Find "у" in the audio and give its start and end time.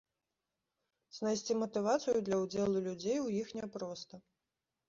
3.27-3.31